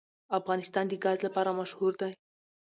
افغانستان 0.39 0.85
د 0.87 0.93
ګاز 1.03 1.19
لپاره 1.27 1.55
مشهور 1.59 1.93
دی. 2.01 2.11